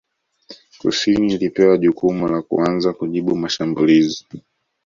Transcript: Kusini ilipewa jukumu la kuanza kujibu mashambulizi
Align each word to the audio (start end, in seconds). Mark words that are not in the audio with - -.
Kusini 0.79 1.33
ilipewa 1.33 1.77
jukumu 1.77 2.27
la 2.27 2.41
kuanza 2.41 2.93
kujibu 2.93 3.35
mashambulizi 3.35 4.27